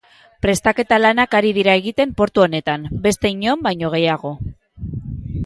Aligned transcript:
Prestaketa 0.43 0.97
lanak 1.01 1.35
ari 1.39 1.51
dira 1.57 1.75
egiten 1.81 2.15
portu 2.21 2.45
honetan, 2.47 2.89
beste 3.05 3.33
inon 3.37 3.63
baino 3.69 3.93
gehiago. 3.99 4.35